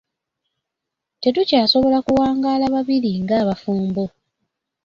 [1.21, 4.03] Tetukyasobola kuwangaala babiri nga abafumbo.